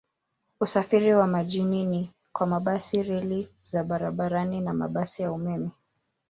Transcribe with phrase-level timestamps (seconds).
[0.59, 5.69] Usafiri wa mjini ni kwa mabasi, reli za barabarani na mabasi ya umeme.